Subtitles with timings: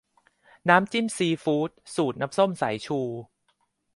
[0.69, 2.99] น้ำจิ้มซีฟู้ด สูตรน้ำส้มสายชู